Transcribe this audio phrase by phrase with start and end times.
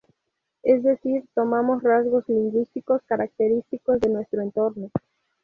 [0.63, 4.89] Es decir, tomamos rasgos lingüísticos característicos de nuestro entorno.